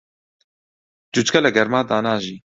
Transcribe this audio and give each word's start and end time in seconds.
جوچکە 1.13 1.39
لە 1.45 1.49
گەرمادا 1.55 1.97
ناژی. 2.05 2.37